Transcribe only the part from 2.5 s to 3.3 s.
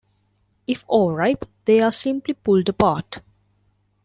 apart.